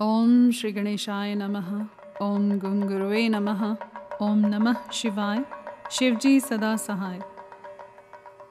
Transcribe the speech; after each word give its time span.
ओम 0.00 0.50
श्री 0.50 0.72
गणेशाय 0.72 1.34
नमः। 1.34 1.86
ओम 2.22 2.58
गुंगुरुवे 2.58 3.28
नमः। 3.28 3.76
ओम 4.22 4.38
नमः 4.38 4.90
शिवाय। 4.90 5.44
शिवजी 5.90 6.40
सदा 6.40 6.76
सहाय। 6.76 7.18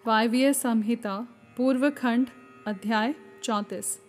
वायव्य 0.07 0.53
संहिता 0.53 1.27
पूर्व 1.57 1.89
खंड 1.89 2.27
अध्याय 2.67 3.15
चौंतीस। 3.43 4.01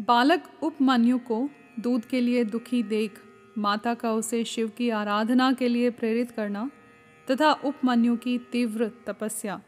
बालक 0.00 0.44
उपमन्यु 0.62 1.18
को 1.18 1.50
दूध 1.80 2.04
के 2.04 2.20
लिए 2.20 2.44
दुखी 2.44 2.82
देख, 2.82 3.20
माता 3.58 3.94
का 3.94 4.12
उसे 4.12 4.44
शिव 4.44 4.68
की 4.68 4.90
आराधना 4.90 5.52
के 5.52 5.68
लिए 5.68 5.90
प्रेरित 5.90 6.30
करना 6.30 6.70
तथा 7.30 7.52
उपमन्यु 7.52 8.16
की 8.16 8.38
तीव्र 8.38 8.90
तपस्या। 9.06 9.60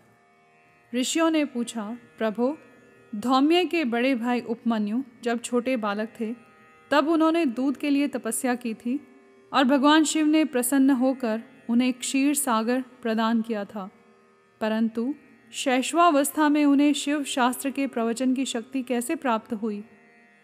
ऋषियों 0.95 1.31
ने 1.31 1.45
पूछा, 1.45 1.99
प्रभो, 2.19 2.59
धौम्य 3.15 3.65
के 3.65 3.85
बड़े 3.85 4.15
भाई 4.15 4.41
उपमन्यु 4.41 5.03
जब 5.25 5.41
छोटे 5.41 5.77
बालक 5.77 6.09
थे 6.21 6.52
तब 6.93 7.09
उन्होंने 7.09 7.47
दूध 7.47 7.77
के 7.77 7.91
लिए 7.91 8.09
तपस्या 8.09 8.55
की 8.55 8.75
थी 8.75 9.01
और 9.53 9.65
भगवान 9.65 10.05
शिव 10.05 10.27
ने 10.27 10.45
प्रसन्न 10.45 10.91
होकर 10.91 11.43
उन्हें 11.71 11.93
क्षीर 11.93 12.35
सागर 12.35 12.85
प्रदान 13.03 13.43
किया 13.43 13.65
था। 13.65 13.91
परंतु 14.61 15.15
शैशवावस्था 15.53 16.49
में 16.49 16.65
उन्हें 16.65 16.93
शिव 16.93 17.25
शास्त्र 17.25 17.71
के 17.71 17.87
प्रवचन 17.87 18.35
की 18.35 18.45
शक्ति 18.45 18.83
कैसे 18.83 19.15
प्राप्त 19.15 19.53
हुई? 19.53 19.85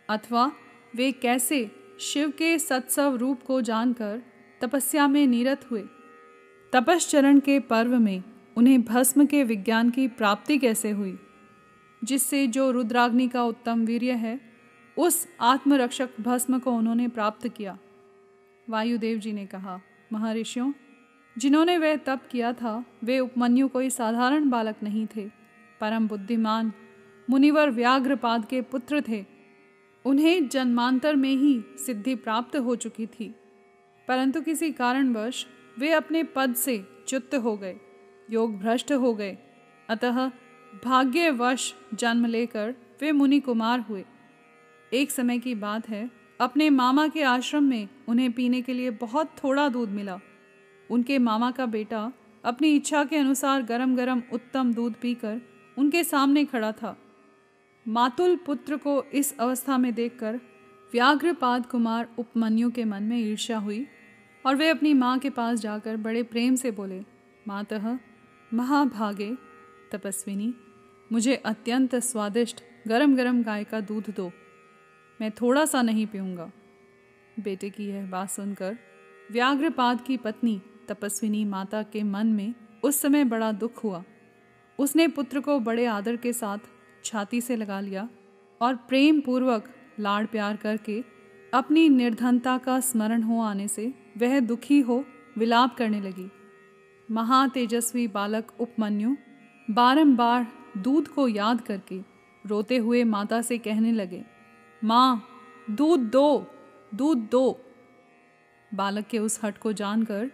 अथवा 0.08 0.52
वे 0.96 1.12
कैसे 1.12 1.70
शिव 2.00 2.30
के 2.30 2.58
सत्सव 2.58 3.16
रूप 3.16 3.42
को 3.42 3.60
जानकर 3.60 4.22
तपस्या 4.60 5.08
में 5.08 5.26
नीरत 5.26 5.70
हुए? 5.70 5.84
तपश्चरण 6.72 7.40
के 7.40 7.60
पर्व 7.60 7.98
में 7.98 8.22
उन्हें 8.56 8.82
भस्म 8.82 9.26
के 9.26 9.44
विज्ञान 9.44 9.90
की 9.90 10.08
प्राप्ति 10.08 10.58
कैसे 10.58 10.90
हुई? 10.90 11.18
जिससे 12.04 12.46
जो 12.46 12.70
रुद्राग्नि 12.70 13.28
का 13.28 13.42
उत्तम 13.42 13.84
वीर्य 13.84 14.12
है 14.12 14.47
उस 14.98 15.28
आत्मरक्षक 15.40 16.20
भस्म 16.20 16.58
को 16.58 16.72
उन्होंने 16.72 17.08
प्राप्त 17.08 17.48
किया। 17.48 17.78
वायुदेव 18.70 19.18
जी 19.18 19.32
ने 19.32 19.46
कहा, 19.46 19.80
महर्षियों, 20.12 20.72
जिन्होंने 21.38 21.78
वह 21.78 21.96
तप 21.96 22.20
किया 22.30 22.52
था, 22.52 22.84
वे 23.04 23.18
उपमन्यु 23.18 23.68
कोई 23.68 23.90
साधारण 23.90 24.50
बालक 24.50 24.76
नहीं 24.82 25.06
थे। 25.06 25.30
परम 25.80 26.08
बुद्धिमान, 26.08 26.72
मुनिवर 27.30 27.70
व्याघ्रपाद 27.70 28.44
के 28.44 28.60
पुत्र 28.60 29.02
थे। 29.08 29.24
उन्हें 30.04 30.48
जन्मांतर 30.48 31.16
में 31.16 31.34
ही 31.36 31.64
सिद्धि 31.86 32.14
प्राप्त 32.14 32.56
हो 32.56 32.76
चुकी 32.76 33.06
थी। 33.06 33.34
परंतु 34.08 34.40
किसी 34.40 34.72
कारणवश 34.72 35.46
वे 35.78 35.92
अपने 35.92 36.22
पद 36.22 36.54
से 36.54 36.84
च्युत 37.08 37.34
हो 37.34 37.56
गए, 37.56 37.76
योग 38.30 38.58
भ्रष्ट 38.58 38.92
हो 38.92 39.14
गए। 39.14 39.38
अतः 39.88 40.30
भाग्यवश 40.84 41.74
जन्म 41.94 42.26
लेकर 42.26 42.74
वे 43.00 43.12
मुनि 43.12 43.40
कुमार 43.40 43.80
हुए। 43.80 44.04
एक 44.94 45.10
समय 45.10 45.38
की 45.38 45.54
बात 45.54 45.88
है। 45.88 46.10
अपने 46.40 46.70
मामा 46.70 47.08
के 47.08 47.22
आश्रम 47.22 47.64
में 47.64 47.88
उन्हें 48.08 48.32
पीने 48.32 48.62
के 48.62 48.72
लिए 48.72 48.90
बहुत 48.90 49.34
थोड़ा 49.44 49.68
दूध 49.68 49.88
मिला। 49.88 50.18
उनके 50.90 51.18
मामा 51.18 51.50
का 51.50 51.66
बेटा 51.66 52.12
अपनी 52.44 52.76
इच्छा 52.76 53.04
के 53.04 53.16
अनुसार 53.16 53.62
गरम 53.62 53.96
गरम 53.96 54.22
उत्तम 54.32 54.72
दूध 54.74 54.94
पीकर 54.94 55.40
उनके 55.78 56.04
सामने 56.04 56.44
खड़ा 56.44 56.72
था। 56.72 56.96
मातुल 57.88 58.36
पुत्र 58.36 58.76
को 58.76 59.02
इस 59.02 59.38
अवस्था 59.38 59.78
में 59.78 59.94
देखकर 59.94 60.40
व्याघ्रपाद 60.92 61.66
कुमार 61.66 62.08
उपमन्यु 62.18 62.70
के 62.70 62.84
मन 62.84 63.02
में 63.02 63.18
ईर्ष्या 63.18 63.58
हुई 63.58 63.86
और 64.46 64.56
वे 64.56 64.68
अपनी 64.68 64.94
माँ 64.94 65.18
के 65.18 65.30
पास 65.30 65.60
जाकर 65.60 65.96
बड़े 65.96 66.22
प्रेम 66.22 66.54
से 66.54 66.70
बोले, 66.70 67.00
मातः, 67.48 67.98
महाभागे, 68.54 69.34
तपस्विनी, 69.92 70.54
मुझे 71.12 71.34
अत्यंत 71.34 71.94
स्वादिष्ट 71.94 72.62
गरम 72.88 73.16
गरम 73.16 73.42
गाय 73.42 73.64
का 73.64 73.80
दूध 73.80 74.04
दो। 74.16 74.30
मैं 75.20 75.30
थोड़ा 75.30 75.64
सा 75.64 75.82
नहीं 75.82 76.06
पीऊँगा। 76.06 76.50
बेटे 77.38 77.70
की 77.70 77.88
यह 77.88 78.06
बात 78.06 78.30
सुनकर 78.30 78.78
व्याघ्रपाद 79.32 80.00
की 80.00 80.16
पत्नी 80.16 80.60
तपस्विनी 80.88 81.44
माता 81.44 81.82
के 81.82 82.02
मन 82.02 82.26
में 82.26 82.54
उस 82.82 83.00
समय 83.00 83.24
बड़ा 83.24 83.52
दुख 83.52 83.84
हुआ। 83.84 84.02
उसने 84.78 85.08
पुत्र 85.08 85.40
को 85.40 85.58
बड़े 85.60 85.86
आदर 85.86 86.16
के 86.16 86.32
साथ 86.32 86.58
छाती 87.04 87.40
से 87.40 87.56
लगा 87.56 87.80
लिया 87.80 88.08
और 88.60 88.74
प्रेम 88.74 89.20
पूर्वक 89.20 89.68
लाड़ 90.00 90.24
प्यार 90.26 90.56
करके 90.56 91.02
अपनी 91.54 91.88
निर्धनता 91.88 92.58
का 92.58 92.80
स्मरण 92.80 93.22
हो 93.22 93.40
आने 93.40 93.68
से 93.68 93.92
वह 94.18 94.40
दुखी 94.40 94.80
हो 94.80 95.04
विलाप 95.38 95.76
करने 95.76 96.00
लगी। 96.00 96.30
महातेजस्वी 97.10 98.06
बालक 98.08 98.52
उपमन्यु 98.60 99.16
बारंबार 99.68 100.46
दूध 100.78 101.08
को 101.08 101.28
याद 101.28 101.60
करके 101.60 102.00
रोते 102.44 102.76
हुए 102.76 103.04
माता 103.04 103.42
से 103.42 103.58
कहने 103.58 103.92
लगे 103.92 104.24
माँ, 104.82 105.22
दूध 105.70 106.00
दो 106.00 106.46
दूध 106.94 107.28
दो। 107.30 107.60
बालक 108.72 109.06
के 109.06 109.18
उस 109.18 109.38
हट 109.44 109.56
को 109.58 109.72
जानकर 109.72 110.30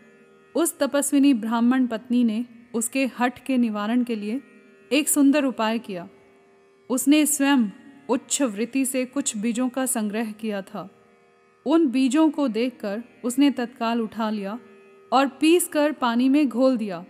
उस 0.54 0.78
तपस्विनी 0.78 1.32
ब्राह्मण 1.34 1.86
पत्नी 1.86 2.22
ने 2.24 2.44
उसके 2.74 3.04
हट 3.18 3.38
के 3.38 3.56
निवारण 3.56 4.02
के 4.04 4.16
लिए 4.16 4.40
एक 4.92 5.08
सुंदर 5.08 5.44
उपाय 5.44 5.78
किया। 5.78 6.08
उसने 6.90 7.24
स्वयं 7.26 7.66
उच्च 8.08 8.40
वृत्ति 8.42 8.84
से 8.84 9.04
कुछ 9.04 9.36
बीजों 9.36 9.68
का 9.68 9.86
संग्रह 9.86 10.32
किया 10.32 10.60
था। 10.62 10.88
उन 11.66 11.86
बीजों 11.86 12.28
को 12.30 12.48
देखकर 12.48 13.02
उसने 13.24 13.50
तत्काल 13.50 14.00
उठा 14.00 14.28
लिया 14.30 14.58
और 15.12 15.28
पीस 15.40 15.68
कर 15.68 15.92
पानी 15.92 16.28
में 16.28 16.48
घोल 16.48 16.76
दिया। 16.76 17.04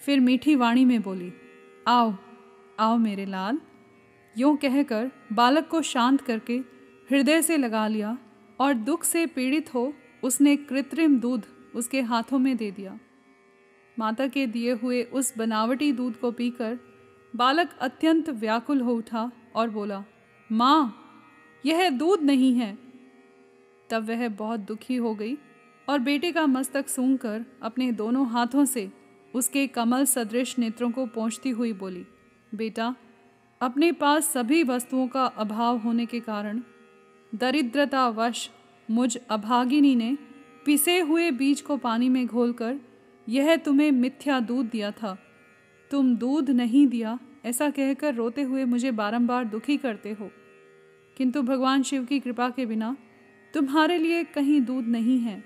फिर 0.00 0.20
मीठी 0.20 0.54
वाणी 0.54 0.84
में 0.84 1.00
बोली, 1.02 1.32
आओ 1.86 2.14
आओ 2.80 2.96
मेरे 2.96 3.26
लाल 3.26 3.60
यूँ 4.36 4.56
कहकर 4.56 5.10
बालक 5.32 5.68
को 5.68 5.80
शांत 5.82 6.20
करके 6.20 6.56
हृदय 7.10 7.42
से 7.42 7.56
लगा 7.56 7.86
लिया 7.88 8.16
और 8.60 8.74
दुख 8.74 9.04
से 9.04 9.26
पीड़ित 9.26 9.74
हो 9.74 9.92
उसने 10.22 10.56
कृत्रिम 10.56 11.18
दूध 11.20 11.46
उसके 11.74 12.00
हाथों 12.00 12.38
में 12.38 12.56
दे 12.56 12.70
दिया। 12.70 12.98
माता 13.96 14.26
के 14.26 14.46
दिए 14.46 14.72
हुए 14.72 15.02
उस 15.02 15.32
बनावटी 15.38 15.92
दूध 15.92 16.16
को 16.16 16.30
पीकर 16.30 16.78
बालक 17.34 17.76
अत्यंत 17.80 18.30
व्याकुल 18.30 18.80
हो 18.80 18.94
उठा 18.94 19.30
और 19.54 19.70
बोला, 19.70 20.04
माँ, 20.50 20.94
यह 21.64 21.88
दूध 21.90 22.22
नहीं 22.22 22.54
है। 22.54 22.76
तब 23.90 24.08
वह 24.08 24.28
बहुत 24.28 24.60
दुखी 24.60 24.96
हो 24.96 25.14
गई 25.14 25.36
और 25.88 25.98
बेटे 25.98 26.32
का 26.32 26.46
मस्तक 26.46 26.88
सूंघ 26.88 27.18
कर 27.18 27.44
अपने 27.62 27.90
दोनों 27.92 28.26
हाथों 28.26 28.64
से 28.64 28.90
उसके 29.34 29.66
कमल 29.66 30.04
सदृश 30.04 30.58
नेत्रों 30.58 30.90
को 30.90 31.06
पहुँचती 31.06 31.50
हुई 31.50 31.72
बोली, 31.72 32.04
बेटा 32.54 32.94
अपने 33.60 33.92
पास 33.92 34.32
सभी 34.32 34.62
वस्तुओं 34.62 35.08
का 35.08 35.24
अभाव 35.24 35.78
होने 35.78 36.06
के 36.06 36.20
कारण 36.20 36.62
दरिद्रतावश 37.34 38.50
मुझ 38.90 39.16
अभागिनी 39.30 39.94
ने 39.94 40.18
पिसे 40.66 41.00
हुए 41.00 41.30
बीज 41.30 41.60
को 41.60 41.76
पानी 41.76 42.08
में 42.08 42.26
घोलकर 42.26 42.76
यह 43.28 43.56
तुम्हें 43.56 43.90
मिथ्या 43.90 44.40
दूध 44.40 44.66
दिया 44.66 44.90
था। 44.90 45.18
तुम 45.90 46.16
दूध 46.16 46.50
नहीं 46.50 46.86
दिया, 46.86 47.18
ऐसा 47.44 47.70
कहकर 47.70 48.14
रोते 48.14 48.42
हुए 48.42 48.64
मुझे 48.64 48.90
बारंबार 48.90 49.44
दुखी 49.44 49.76
करते 49.76 50.12
हो। 50.12 50.30
किंतु 51.16 51.42
भगवान 51.42 51.82
शिव 51.82 52.04
की 52.04 52.20
कृपा 52.20 52.50
के 52.50 52.66
बिना 52.66 52.96
तुम्हारे 53.54 53.98
लिए 53.98 54.24
कहीं 54.24 54.60
दूध 54.60 54.86
नहीं 54.86 55.18
है। 55.18 55.44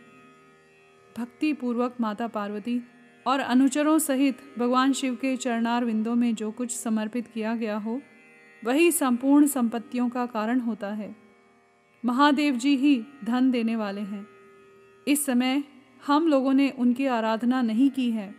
भक्ति 1.18 1.52
पूर्वक 1.52 1.96
माता 2.00 2.26
पार्वती 2.26 2.80
और 3.28 3.40
अनुचरों 3.40 3.98
सहित 3.98 4.38
भगवान 4.58 4.92
शिव 4.92 5.14
के 5.14 5.36
चरणार 5.36 5.84
विंदों 5.84 6.14
में 6.14 6.34
जो 6.34 6.50
कुछ 6.50 6.70
समर्पित 6.70 7.26
किया 7.26 7.54
गया 7.54 7.78
हो, 7.78 8.00
वही 8.64 8.92
संपूर्ण 8.92 9.46
संपत्तियों 9.46 10.08
का 10.08 10.26
कारण 10.26 10.60
होता 10.60 10.88
है। 10.88 11.16
महादेव 12.04 12.56
जी 12.56 12.76
ही 12.76 13.04
धन 13.24 13.50
देने 13.50 13.76
वाले 13.76 14.00
हैं। 14.00 14.26
इस 15.08 15.26
समय 15.26 15.64
हम 16.06 16.28
लोगों 16.28 16.52
ने 16.52 16.70
उनकी 16.70 17.06
आराधना 17.06 17.62
नहीं 17.62 17.90
की 17.90 18.10
है। 18.10 18.34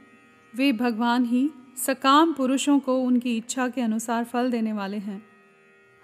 वे 0.56 0.74
भगवान 0.74 1.26
ही 1.26 1.50
सकाम 1.78 2.34
पुरुषों 2.34 2.80
को 2.80 2.98
उनकी 2.98 3.38
इच्छा 3.38 3.68
के 3.68 3.82
अनुसार 3.82 4.24
फल 4.24 4.52
देने 4.52 4.74
वाले 4.74 4.98
हैं। 4.98 5.24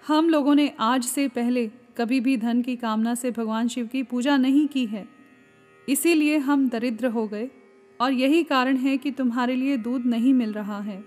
हम 0.06 0.28
लोगों 0.28 0.54
ने 0.54 0.72
आज 0.80 1.04
से 1.04 1.28
पहले 1.28 1.70
कभी 1.96 2.20
भी 2.20 2.36
धन 2.36 2.62
की 2.62 2.76
कामना 2.76 3.14
से 3.14 3.30
भगवान 3.30 3.68
शिव 3.68 3.86
की 3.86 4.02
पूजा 4.02 4.36
नहीं 4.36 4.68
की 4.68 4.86
है। 4.86 5.08
इसीलिए 5.88 6.38
हम 6.38 6.68
दरिद्र 6.68 7.06
हो 7.06 7.28
गए 7.28 7.50
और 8.00 8.12
यही 8.12 8.42
कारण 8.42 8.76
है 8.76 8.96
कि 8.96 9.10
तुम्हारे 9.10 9.56
लिए 9.56 9.76
दूध 9.76 10.06
नहीं 10.06 10.34
मिल 10.34 10.52
रहा 10.52 10.80
है। 10.80 11.04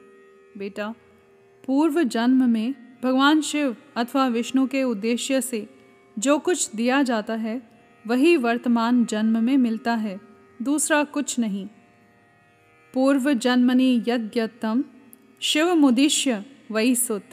बेटा, 0.58 0.94
पूर्व 1.66 2.04
जन्म 2.04 2.50
में 2.50 2.76
भगवान 3.04 3.42
शिव 3.42 3.76
अथवा 3.96 4.28
विष्णु 4.28 4.68
के 4.68 4.84
उद्देश्य 4.84 5.42
से 5.42 5.70
जो 6.20 6.40
कुछ 6.40 6.76
दिया 6.76 7.04
जाता 7.04 7.34
है, 7.34 7.62
वही 8.08 8.38
वर्तमान 8.38 9.06
जन्म 9.06 9.44
में 9.44 9.58
मिलता 9.58 9.96
है, 9.96 10.20
दूसरा 10.62 11.04
कुछ 11.04 11.40
नहीं। 11.40 11.68
पूर्व 12.94 13.34
जन्मनि 13.34 14.04
यद्यत्तम, 14.08 14.84
शिव 15.40 15.76
मुदिश्य 15.76 16.46
वही 16.72 16.96
सुत। 16.96 17.24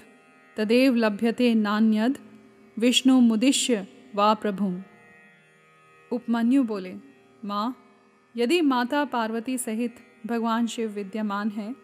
तदेव 0.57 0.95
लभ्यते 0.95 1.55
नान्यद, 1.55 2.19
विष्णु 2.79 3.21
मुदिश्य 3.21 3.87
वा 4.15 4.35
प्रभु 4.35 4.81
उपमन्यु 6.13 6.65
बोले, 6.65 6.95
माँ 7.45 7.86
यदि 8.37 8.61
माता 8.61 9.05
पार्वती 9.05 9.57
सहित 9.59 9.97
भगवान 10.27 10.67
शिव 10.67 10.91
विद्यमान 10.91 11.51
हैं, 11.51 11.75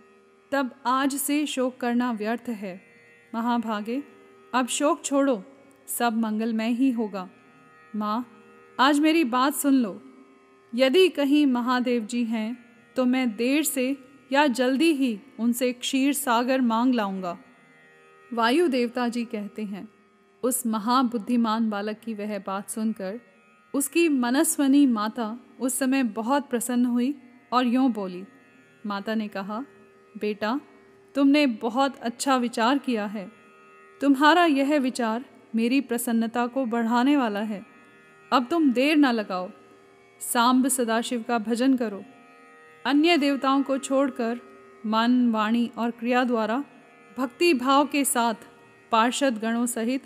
तब 0.52 0.70
आज 0.86 1.14
से 1.14 1.46
शोक 1.46 1.76
करना 1.76 2.10
व्यर्थ 2.12 2.48
है। 2.48 2.80
महाभागे, 3.34 4.02
अब 4.54 4.66
शोक 4.66 5.04
छोड़ो, 5.04 5.42
सब 5.88 6.18
मंगलमय 6.18 6.70
ही 6.70 6.90
होगा। 6.90 7.28
माँ, 7.96 8.26
आज 8.78 9.00
मेरी 9.00 9.24
बात 9.24 9.54
सुन 9.54 9.74
लो। 9.74 10.00
यदि 10.72 11.08
कहीं 11.08 11.46
महादेव 11.46 12.04
जी 12.04 12.24
हैं 12.24 12.58
तो 12.96 13.04
मैं 13.04 13.28
देर 13.36 13.62
से 13.62 13.96
या 14.32 14.46
जल्दी 14.46 14.92
ही 14.92 15.18
उनसे 15.38 15.72
क्षीर 15.72 16.12
सागर 16.12 16.60
मांग 16.60 16.94
लाऊँगा। 16.94 17.38
वायु 18.32 18.68
देवता 18.68 19.08
जी 19.08 19.24
कहते 19.24 19.62
हैं, 19.62 19.88
उस 20.42 20.66
महाबुद्धिमान 20.66 21.70
बालक 21.70 22.00
की 22.00 22.14
वह 22.14 22.38
बात 22.38 22.70
सुनकर, 22.70 23.20
उसकी 23.74 24.08
मनस्वनी 24.08 24.86
माता 24.86 25.36
उस 25.62 25.78
समय 25.78 26.02
बहुत 26.02 26.50
प्रसन्न 26.50 26.86
हुई 26.86 27.14
और 27.52 27.66
यूँ 27.66 27.90
बोली, 27.90 28.24
माता 28.86 29.14
ने 29.14 29.28
कहा, 29.28 29.64
बेटा, 30.18 30.60
तुमने 31.14 31.46
बहुत 31.46 31.96
अच्छा 31.96 32.36
विचार 32.36 32.78
किया 32.78 33.06
है। 33.06 33.32
तुम्हारा 34.00 34.44
यह 34.44 34.78
विचार 34.78 35.24
मेरी 35.54 35.80
प्रसन्नता 35.80 36.46
को 36.46 36.64
बढ़ाने 36.64 37.16
वाला 37.16 37.40
है। 37.40 37.66
अब 38.32 38.46
तुम 38.50 38.72
देर 38.72 38.96
ना 38.96 39.10
लगाओ। 39.10 39.50
सांब 40.20 40.68
सदाशिव 40.68 41.24
का 41.28 41.38
भजन 41.38 41.76
करो। 41.76 42.04
अन्य 42.86 43.16
देवताओं 43.16 43.62
को 43.62 43.78
छोड़कर 43.78 44.40
मन, 44.86 45.30
वाणी 45.30 45.70
और 45.78 45.90
क्रिया 45.90 46.24
द्वारा 46.24 46.64
भक्ति 47.18 47.54
भाव 47.54 47.86
के 47.86 48.04
साथ 48.04 48.34
पार्षद 48.92 49.38
गणों 49.38 49.66
सहित 49.66 50.02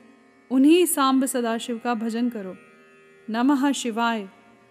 उन्हीं 0.50 0.86
सांब 0.86 1.24
सदाशिव 1.24 1.80
का 1.84 1.94
भजन 1.94 2.28
करो। 2.28 2.56
नमः 3.30 3.72
शिवाय। 3.72 4.28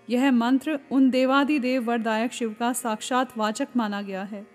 यह 0.10 0.32
मंत्र 0.32 0.80
उन 0.92 1.10
देवादिदेव 1.10 1.84
वरदायक 1.84 2.34
शिव 2.34 2.56
का 2.60 2.74
साक्षात 2.74 3.38
वाचक 3.38 3.68
माना 3.78 4.02
गया 4.02 4.24
है। 4.24 4.48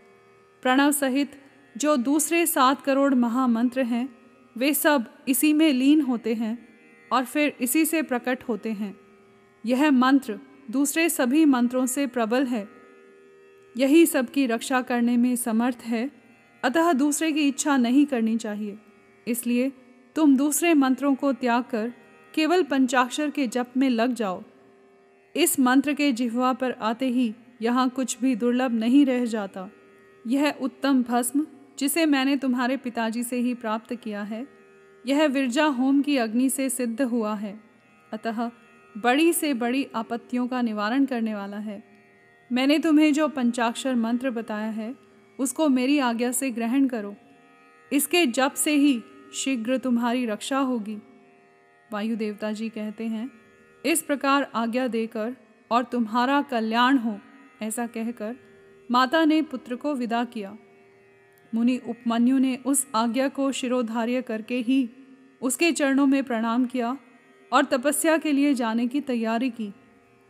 प्रणव 0.62 0.92
सहित 0.92 1.30
जो 1.76 1.96
दूसरे 1.96 2.46
सात 2.46 2.82
करोड़ 2.82 3.14
महामंत्र 3.14 3.82
हैं, 3.82 4.08
वे 4.56 4.74
सब 4.74 5.04
इसी 5.28 5.52
में 5.52 5.72
लीन 5.72 6.00
होते 6.00 6.34
हैं 6.34 6.68
और 7.12 7.24
फिर 7.24 7.56
इसी 7.60 7.84
से 7.84 8.02
प्रकट 8.02 8.42
होते 8.48 8.72
हैं। 8.72 8.96
यह 9.66 9.90
मंत्र 9.90 10.38
दूसरे 10.70 11.08
सभी 11.08 11.44
मंत्रों 11.44 11.86
से 11.86 12.06
प्रबल 12.06 12.46
है। 12.46 12.68
यही 13.76 14.06
सबकी 14.06 14.46
रक्षा 14.46 14.82
करने 14.82 15.16
में 15.16 15.36
समर्थ 15.36 15.78
है। 15.82 16.10
अतः 16.64 16.92
दूसरे 16.92 17.32
की 17.32 17.48
इच्छा 17.48 17.76
नहीं 17.76 18.06
करनी 18.06 18.36
चाहिए। 18.36 18.78
इसलिए 19.28 19.72
तुम 20.16 20.36
दूसरे 20.36 20.74
मंत्रों 20.74 21.14
को 21.14 21.32
त्याग 21.32 21.62
कर 21.62 21.92
केवल 22.34 22.62
पंचाक्षर 22.62 23.30
के 23.30 23.46
जप 23.46 23.72
में 23.76 23.90
लग 23.90 24.12
जाओ। 24.12 24.42
इस 25.36 25.60
मंत्र 25.60 25.94
के 25.94 26.12
जिह्वा 26.12 26.52
पर 26.52 26.72
आते 26.72 27.08
ही 27.08 27.34
यहाँ 27.62 27.88
कुछ 27.88 28.20
भी 28.20 28.36
दुर्लभ 28.36 28.72
नहीं 28.72 29.06
रह 29.06 29.24
जाता। 29.24 29.70
यह 30.26 30.54
उत्तम 30.60 31.02
भस्म, 31.02 31.46
जिसे 31.78 32.06
मैंने 32.06 32.36
तुम्हारे 32.36 32.76
पिताजी 32.76 33.22
से 33.22 33.36
ही 33.36 33.54
प्राप्त 33.54 33.94
किया 33.94 34.22
है, 34.22 34.46
यह 35.06 35.26
विरजा 35.26 35.64
होम 35.64 36.02
की 36.02 36.16
अग्नि 36.16 36.50
से 36.50 36.70
सिद्ध 36.70 37.02
हुआ 37.02 37.34
है। 37.34 37.60
अतः 38.12 38.50
बड़ी 38.98 39.32
से 39.32 39.54
बड़ी 39.54 39.86
आपत्तियों 39.94 40.48
का 40.48 40.62
निवारण 40.62 41.04
करने 41.04 41.34
वाला 41.34 41.56
है। 41.56 41.82
मैंने 42.52 42.78
तुम्हें 42.78 43.12
जो 43.12 43.28
पंचाक्षर 43.28 43.94
मंत्र 43.94 44.30
बताया 44.30 44.70
है, 44.70 44.94
उसको 45.38 45.68
मेरी 45.68 45.98
आज्ञा 45.98 46.32
से 46.32 46.50
ग्रहण 46.50 46.86
करो। 46.86 47.14
इसके 47.92 48.26
जप 48.26 48.54
से 48.54 48.74
ही 48.74 49.02
शीघ्र 49.34 49.78
तुम्हारी 49.78 50.26
रक्षा 50.26 50.58
होगी। 50.58 50.98
वायु 51.92 52.16
देवता 52.16 52.52
जी 52.52 52.68
कहते 52.68 53.06
हैं 53.06 53.39
इस 53.84 54.02
प्रकार 54.02 54.50
आज्ञा 54.54 54.86
देकर 54.88 55.34
और 55.70 55.84
तुम्हारा 55.84 56.40
कल्याण 56.42 56.98
हो, 56.98 57.18
ऐसा 57.62 57.86
कहकर 57.86 58.36
माता 58.90 59.24
ने 59.24 59.42
पुत्र 59.42 59.76
को 59.76 59.94
विदा 59.94 60.24
किया। 60.24 60.56
मुनि 61.54 61.76
उपमन्यु 61.88 62.38
ने 62.38 62.56
उस 62.66 62.86
आज्ञा 62.94 63.28
को 63.28 63.50
शिरोधार्य 63.52 64.22
करके 64.22 64.58
ही 64.60 64.88
उसके 65.42 65.72
चरणों 65.72 66.06
में 66.06 66.22
प्रणाम 66.24 66.66
किया 66.66 66.96
और 67.52 67.64
तपस्या 67.64 68.16
के 68.16 68.32
लिए 68.32 68.54
जाने 68.54 68.86
की 68.88 69.00
तैयारी 69.00 69.50
की। 69.50 69.72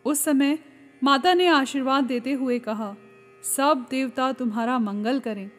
उस 0.04 0.20
समय 0.20 0.58
माता 1.04 1.34
ने 1.34 1.46
आशीर्वाद 1.46 2.04
देते 2.04 2.32
हुए 2.32 2.58
कहा, 2.58 2.94
सब 3.56 3.86
देवता 3.90 4.32
तुम्हारा 4.32 4.78
मंगल 4.78 5.20
करें। 5.20 5.50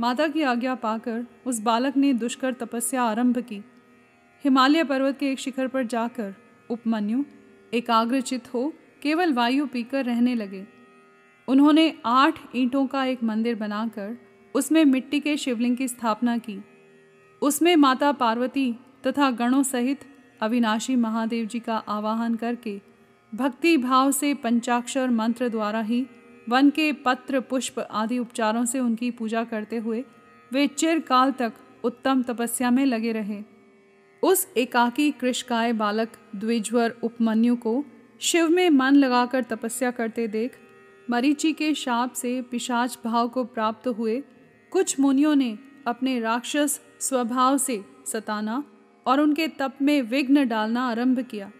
माता 0.00 0.28
की 0.28 0.42
आज्ञा 0.42 0.74
पाकर 0.74 1.26
उस 1.46 1.60
बालक 1.60 1.96
ने 1.96 2.12
दुष्कर 2.12 2.52
तपस्या 2.52 3.02
आरंभ 3.02 3.38
की। 3.38 3.62
हिमालय 4.44 4.84
पर्वत 4.84 5.18
के 5.18 5.30
एक 5.32 5.38
शिखर 5.38 5.66
पर 5.68 5.86
जाकर 5.86 6.34
उपमन्यु 6.72 7.24
एकाग्रचित 7.72 8.54
हो, 8.54 8.72
केवल 9.02 9.32
वायु 9.32 9.66
पीकर 9.66 10.04
रहने 10.04 10.34
लगे। 10.34 10.66
उन्होंने 11.48 11.92
आठ 12.06 12.38
ईंटों 12.56 12.86
का 12.86 13.04
एक 13.04 13.22
मंदिर 13.22 13.54
बनाकर 13.54 14.16
उसमें 14.54 14.84
मिट्टी 14.84 15.20
के 15.20 15.36
शिवलिंग 15.36 15.76
की 15.76 15.88
स्थापना 15.88 16.36
की। 16.38 16.58
उसमें 17.42 17.76
माता 17.76 18.12
पार्वती 18.12 18.72
तथा 19.06 19.30
गणों 19.30 19.62
सहित 19.62 20.00
अविनाशी 20.40 20.96
महादेव 20.96 21.46
जी 21.46 21.60
का 21.60 21.76
आवाहन 21.88 22.34
करके 22.34 22.80
भक्ति 23.32 23.76
भाव 23.76 24.10
से 24.12 24.34
पंचाक्षर 24.34 25.10
मंत्र 25.10 25.48
द्वारा 25.48 25.80
ही 25.80 26.06
वन 26.48 26.70
के 26.70 26.92
पत्र, 26.92 27.40
पुष्प 27.40 27.78
आदि 27.90 28.18
उपचारों 28.18 28.64
से 28.64 28.80
उनकी 28.80 29.10
पूजा 29.10 29.44
करते 29.44 29.76
हुए 29.76 30.04
वे 30.52 30.66
चिरकाल 30.66 31.30
तक 31.32 31.52
उत्तम 31.84 32.22
तपस्या 32.22 32.70
में 32.70 32.84
लगे 32.86 33.12
रहे। 33.12 33.42
उस 34.22 34.46
एकाकी 34.56 35.10
कृषकाय 35.10 35.72
बालक 35.72 36.12
द्विज्वर 36.36 36.94
उपमन्यु 37.02 37.56
को 37.56 37.84
शिव 38.20 38.48
में 38.48 38.68
मन 38.70 38.94
लगाकर 38.94 39.42
तपस्या 39.42 39.90
करते 39.90 40.26
देख, 40.28 40.58
मरीचि 41.10 41.52
के 41.52 41.72
शाप 41.74 42.12
से 42.12 42.40
पिशाच 42.42 42.98
भाव 43.04 43.28
को 43.28 43.44
प्राप्त 43.44 43.88
हुए, 43.88 44.22
कुछ 44.72 44.98
मुनियों 45.00 45.34
ने 45.34 45.56
अपने 45.86 46.18
राक्षस 46.20 46.80
स्वभाव 47.00 47.58
से 47.58 47.82
सताना 48.06 48.62
और 49.06 49.20
उनके 49.20 49.48
तप 49.48 49.78
में 49.82 50.00
विघ्न 50.02 50.46
डालना 50.48 50.88
आरंभ 50.90 51.20
किया। 51.20 51.50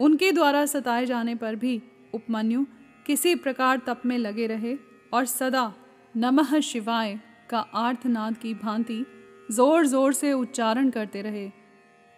उनके 0.00 0.32
द्वारा 0.32 0.64
सताए 0.66 1.06
जाने 1.06 1.34
पर 1.34 1.54
भी 1.56 1.80
उपमन्यु 2.14 2.64
किसी 3.06 3.34
प्रकार 3.34 3.80
तप 3.86 4.02
में 4.06 4.18
लगे 4.18 4.46
रहे 4.46 4.76
और 5.12 5.24
सदा 5.26 5.72
नमः 6.14 6.58
शिवाय 6.60 7.18
का 7.50 7.58
आर्थनाद 7.58 8.36
की 8.36 8.54
भांति 8.54 9.04
ज़ोर 9.50 9.86
ज़ोर 9.86 10.12
से 10.12 10.32
उच्चारण 10.32 10.90
करते 10.90 11.22
रहे। 11.22 11.50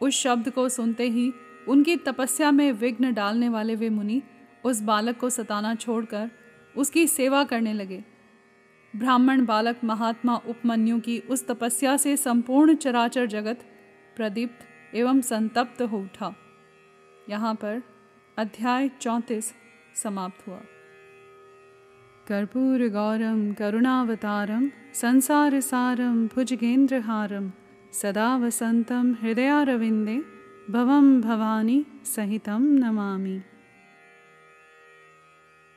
उस 0.03 0.15
शब्द 0.15 0.51
को 0.51 0.69
सुनते 0.69 1.09
ही 1.09 1.33
उनकी 1.69 1.97
तपस्या 1.97 2.51
में 2.51 2.73
विघ्न 2.73 3.13
डालने 3.15 3.49
वाले 3.49 3.75
वे 3.75 3.89
मुनि 3.91 4.23
उस 4.65 4.83
बालक 4.83 5.19
को 5.19 5.31
सताना 5.31 5.75
छोड़कर 5.75 6.31
उसकी 6.77 7.07
सेवा 7.07 7.45
करने 7.45 7.73
लगे। 7.73 8.05
ब्राह्मण 8.97 9.45
बालक 9.47 9.85
महात्मा 9.85 10.37
उपमन्यु 10.49 10.99
की 11.01 11.19
उस 11.19 11.47
तपस्या 11.47 11.97
से 11.97 12.17
संपूर्ण 12.17 12.75
चराचर 12.75 13.27
जगत 13.27 13.65
प्रदीप्त 14.17 14.95
एवं 14.95 15.21
संतप्त 15.21 15.83
हो 15.83 15.99
उठा। 15.99 16.35
यहाँ 17.29 17.55
पर 17.55 17.83
अध्याय 18.39 18.89
चौंतीस 19.01 19.53
समाप्त 19.95 20.47
हुआ। 20.47 20.61
कर्पूर 22.27 22.89
गौरम, 22.89 23.53
करुणावतारम, 23.53 24.71
संसार 24.95 25.61
सारम 25.61 26.27
भुजगेंद्रहारम 26.27 27.51
सदा 28.01 28.27
वसन्तं 28.37 29.07
हृदयारविन्दे 29.21 30.17
भवं 30.75 31.07
भवानी 31.21 31.79
सहितं 32.15 32.63
नमामि। 32.83 33.37